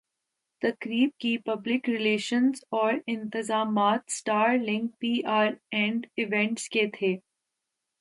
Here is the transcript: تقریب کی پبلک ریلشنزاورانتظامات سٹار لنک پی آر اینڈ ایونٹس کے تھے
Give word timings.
تقریب 0.61 1.09
کی 1.19 1.37
پبلک 1.45 1.89
ریلشنزاورانتظامات 1.89 4.11
سٹار 4.11 4.57
لنک 4.59 4.99
پی 4.99 5.13
آر 5.31 5.47
اینڈ 5.71 6.05
ایونٹس 6.17 6.69
کے 6.69 6.85
تھے 6.93 7.15